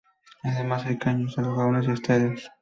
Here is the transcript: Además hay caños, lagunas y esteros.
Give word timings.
Además 0.41 0.83
hay 0.87 0.97
caños, 0.97 1.37
lagunas 1.37 1.85
y 1.87 1.91
esteros. 1.91 2.49